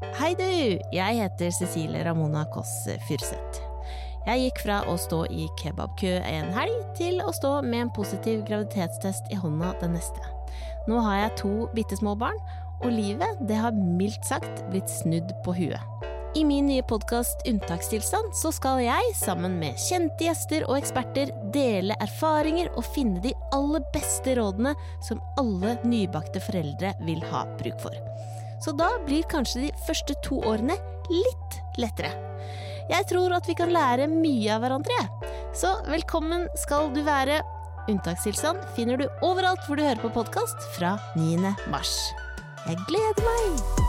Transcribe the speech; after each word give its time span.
Hei 0.00 0.30
du! 0.32 0.80
Jeg 0.96 1.16
heter 1.18 1.50
Cecilie 1.52 2.00
Ramona 2.06 2.46
Kåss 2.48 2.86
Furuseth. 3.04 3.58
Jeg 4.24 4.46
gikk 4.46 4.62
fra 4.64 4.78
å 4.88 4.94
stå 4.96 5.26
i 5.28 5.44
kebabkø 5.60 6.14
en 6.24 6.48
helg 6.56 6.86
til 6.96 7.20
å 7.20 7.34
stå 7.36 7.58
med 7.66 7.82
en 7.82 7.92
positiv 7.92 8.40
graviditetstest 8.48 9.28
i 9.28 9.36
hånda 9.36 9.74
den 9.82 9.92
neste. 9.98 10.24
Nå 10.88 11.02
har 11.04 11.18
jeg 11.18 11.36
to 11.42 11.52
bitte 11.76 12.00
små 12.00 12.14
barn, 12.16 12.40
og 12.80 12.96
livet 12.96 13.44
det 13.44 13.60
har 13.60 13.76
mildt 13.76 14.24
sagt 14.24 14.64
blitt 14.72 14.88
snudd 14.88 15.36
på 15.44 15.58
huet. 15.60 16.08
I 16.32 16.46
min 16.48 16.70
nye 16.70 16.86
podkast 16.86 17.44
Unntakstilstand 17.50 18.32
så 18.40 18.54
skal 18.56 18.80
jeg, 18.80 19.14
sammen 19.20 19.60
med 19.60 19.76
kjente 19.84 20.30
gjester 20.30 20.64
og 20.64 20.78
eksperter, 20.78 21.34
dele 21.52 21.98
erfaringer 22.00 22.72
og 22.72 22.88
finne 22.96 23.20
de 23.20 23.36
aller 23.52 23.84
beste 23.92 24.40
rådene 24.40 24.72
som 25.04 25.20
alle 25.42 25.76
nybakte 25.84 26.40
foreldre 26.40 26.96
vil 27.04 27.20
ha 27.34 27.44
bruk 27.60 27.84
for. 27.84 28.00
Så 28.60 28.74
da 28.76 28.90
blir 29.06 29.24
kanskje 29.30 29.66
de 29.66 29.70
første 29.86 30.16
to 30.26 30.40
årene 30.44 30.76
litt 31.10 31.60
lettere. 31.80 32.12
Jeg 32.90 33.06
tror 33.10 33.32
at 33.36 33.46
vi 33.48 33.54
kan 33.58 33.72
lære 33.72 34.10
mye 34.10 34.50
av 34.54 34.64
hverandre, 34.64 35.00
Så 35.54 35.70
velkommen 35.88 36.46
skal 36.54 36.92
du 36.94 37.02
være. 37.02 37.40
Unntakstilstand 37.90 38.62
finner 38.76 39.00
du 39.00 39.08
overalt 39.26 39.66
hvor 39.66 39.76
du 39.76 39.82
hører 39.82 39.98
på 39.98 40.12
podkast 40.14 40.62
fra 40.76 40.94
9. 41.16 41.54
mars. 41.72 41.96
Jeg 42.68 42.78
gleder 42.86 43.24
meg! 43.26 43.79